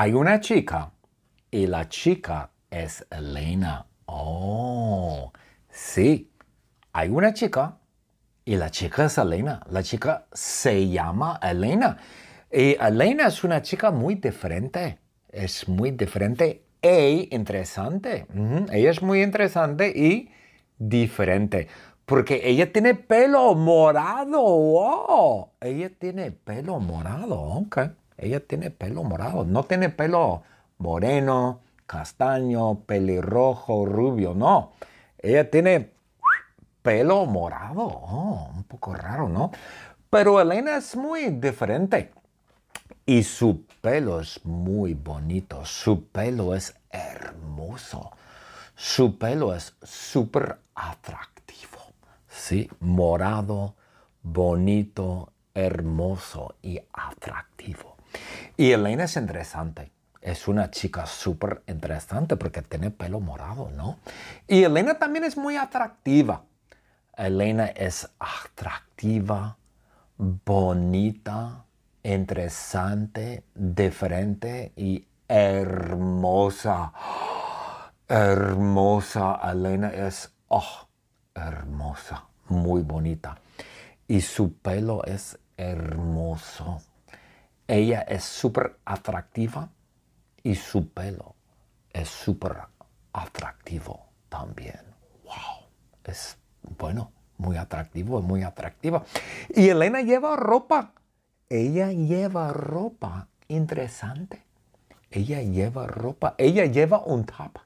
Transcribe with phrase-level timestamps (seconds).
[0.00, 0.92] Hay una chica
[1.50, 3.84] y la chica es Elena.
[4.06, 5.32] Oh,
[5.68, 6.30] sí.
[6.92, 7.78] Hay una chica
[8.44, 9.60] y la chica es Elena.
[9.68, 11.96] La chica se llama Elena.
[12.48, 15.00] Y Elena es una chica muy diferente.
[15.28, 18.28] Es muy diferente e interesante.
[18.70, 20.30] Ella es muy interesante y
[20.78, 21.66] diferente.
[22.06, 24.42] Porque ella tiene pelo morado.
[24.42, 25.48] ¡Wow!
[25.60, 27.40] Ella tiene pelo morado.
[27.40, 27.78] Ok.
[28.18, 29.44] Ella tiene pelo morado.
[29.44, 30.42] No tiene pelo
[30.78, 34.34] moreno, castaño, pelirrojo, rubio.
[34.34, 34.72] No.
[35.18, 35.92] Ella tiene
[36.82, 37.84] pelo morado.
[37.84, 39.52] Oh, un poco raro, ¿no?
[40.10, 42.12] Pero Elena es muy diferente.
[43.06, 45.64] Y su pelo es muy bonito.
[45.64, 48.10] Su pelo es hermoso.
[48.74, 51.78] Su pelo es súper atractivo.
[52.28, 53.74] Sí, morado,
[54.22, 57.87] bonito, hermoso y atractivo.
[58.58, 59.92] Y Elena es interesante.
[60.20, 64.00] Es una chica súper interesante porque tiene pelo morado, ¿no?
[64.48, 66.42] Y Elena también es muy atractiva.
[67.16, 69.56] Elena es atractiva,
[70.16, 71.66] bonita,
[72.02, 76.92] interesante, diferente y hermosa.
[78.08, 79.38] Hermosa.
[79.52, 80.88] Elena es oh,
[81.32, 83.38] hermosa, muy bonita.
[84.08, 86.80] Y su pelo es hermoso.
[87.68, 89.68] Ella es súper atractiva
[90.42, 91.34] y su pelo
[91.92, 92.56] es súper
[93.12, 94.80] atractivo también.
[95.24, 95.68] ¡Wow!
[96.04, 96.38] Es
[96.78, 99.04] bueno, muy atractivo, muy atractiva.
[99.50, 100.92] Y Elena lleva ropa.
[101.50, 104.42] Ella lleva ropa interesante.
[105.10, 106.34] Ella lleva ropa.
[106.38, 107.58] Ella lleva un top.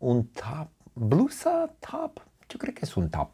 [0.00, 0.68] Un top.
[0.94, 2.20] Blusa top.
[2.50, 3.30] Yo creo que es un top.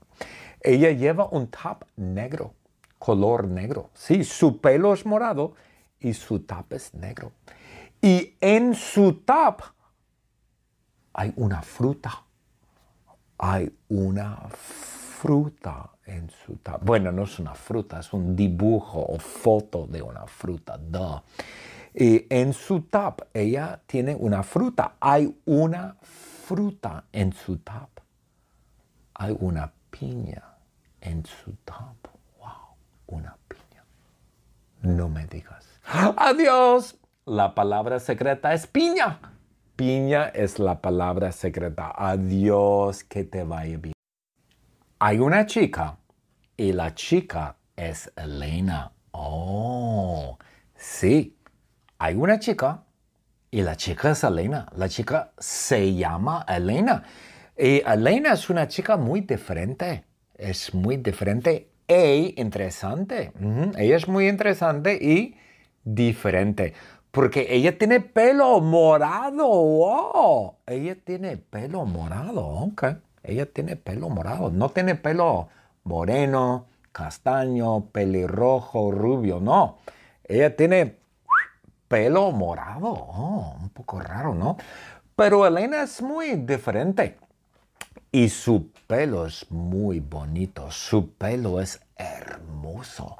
[0.60, 2.54] Ella lleva un top negro.
[3.00, 3.90] Color negro.
[3.94, 5.54] Sí, su pelo es morado
[6.00, 7.32] y su top es negro.
[8.00, 9.62] Y en su top
[11.12, 12.24] hay una fruta.
[13.38, 16.80] Hay una fruta en su top.
[16.84, 20.78] Bueno, no es una fruta, es un dibujo o foto de una fruta.
[21.94, 24.96] Y en su top ella tiene una fruta.
[25.00, 28.00] Hay una fruta en su top.
[29.14, 30.42] Hay una piña
[31.00, 32.08] en su top.
[32.38, 33.37] Wow, una.
[34.88, 35.68] No me digas.
[36.16, 36.96] Adiós.
[37.26, 39.20] La palabra secreta es piña.
[39.76, 41.92] Piña es la palabra secreta.
[41.94, 43.92] Adiós, que te vaya bien.
[44.98, 45.98] Hay una chica
[46.56, 48.92] y la chica es Elena.
[49.10, 50.38] Oh,
[50.74, 51.36] sí.
[51.98, 52.84] Hay una chica
[53.50, 54.72] y la chica es Elena.
[54.74, 57.02] La chica se llama Elena.
[57.58, 60.06] Y Elena es una chica muy diferente.
[60.34, 63.32] Es muy diferente e interesante.
[63.76, 65.36] Ella es muy interesante y
[65.84, 66.74] diferente.
[67.10, 69.48] Porque ella tiene pelo morado.
[69.48, 70.56] ¡Wow!
[70.66, 72.46] Ella tiene pelo morado.
[72.46, 72.84] Ok.
[73.22, 74.50] Ella tiene pelo morado.
[74.50, 75.48] No tiene pelo
[75.84, 79.40] moreno, castaño, pelirrojo, rubio.
[79.40, 79.78] No.
[80.24, 80.98] Ella tiene
[81.88, 82.88] pelo morado.
[82.88, 84.58] Oh, un poco raro, ¿no?
[85.16, 87.16] Pero Elena es muy diferente.
[88.10, 90.70] Y su pelo es muy bonito.
[90.70, 93.16] Su pelo es hermoso.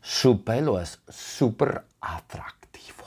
[0.00, 3.04] Su pelo es súper atractivo,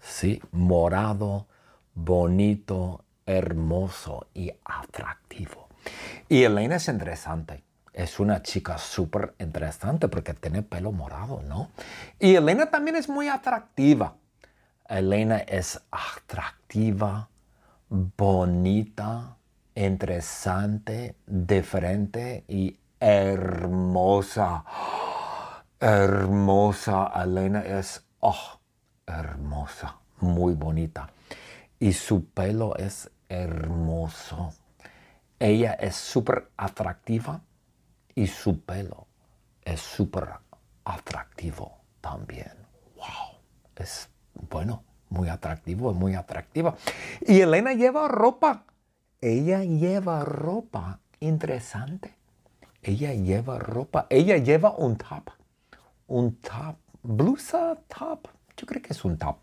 [0.00, 0.40] ¿sí?
[0.52, 1.46] Morado,
[1.94, 5.68] bonito, hermoso y atractivo.
[6.28, 7.62] Y Elena es interesante.
[7.92, 11.70] Es una chica súper interesante porque tiene pelo morado, ¿no?
[12.18, 14.16] Y Elena también es muy atractiva.
[14.88, 17.28] Elena es atractiva,
[17.88, 19.36] bonita,
[19.74, 24.64] interesante, diferente y hermosa
[25.84, 27.12] hermosa.
[27.14, 28.58] Elena es, oh,
[29.06, 31.10] hermosa, muy bonita.
[31.78, 34.54] Y su pelo es hermoso.
[35.38, 37.42] Ella es súper atractiva
[38.14, 39.06] y su pelo
[39.62, 40.30] es súper
[40.84, 42.52] atractivo también.
[42.96, 43.40] Wow,
[43.76, 44.08] es
[44.48, 46.76] bueno, muy atractivo, muy atractiva.
[47.26, 48.64] Y Elena lleva ropa.
[49.24, 52.14] Ella lleva ropa interesante.
[52.82, 54.06] Ella lleva ropa.
[54.10, 55.30] Ella lleva un top
[56.06, 59.36] un top, blusa top, yo creo que es un top.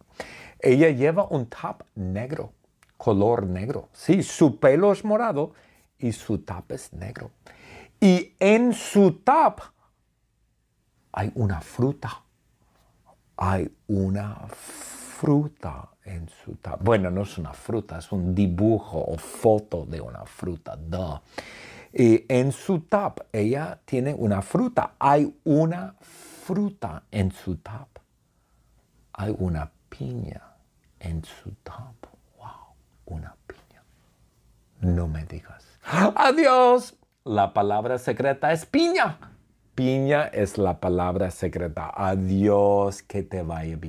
[0.60, 2.54] Ella lleva un top negro,
[2.98, 3.90] color negro.
[3.94, 5.54] Sí, su pelo es morado
[5.98, 7.32] y su top es negro.
[8.00, 9.62] Y en su top
[11.12, 12.24] hay una fruta.
[13.38, 15.01] Hay una fruta
[16.04, 16.80] en su top.
[16.82, 20.78] Bueno, no es una fruta, es un dibujo o foto de una fruta.
[21.94, 24.94] Y en su top ella tiene una fruta.
[24.98, 27.88] Hay una fruta en su top.
[29.14, 30.42] Hay una piña
[31.00, 32.08] en su top.
[32.38, 32.76] Wow,
[33.06, 33.84] una piña.
[34.80, 35.66] No me digas.
[35.84, 36.96] Adiós.
[37.24, 39.20] La palabra secreta es piña.
[39.76, 41.92] Piña es la palabra secreta.
[41.94, 43.80] Adiós, que te vaya bien.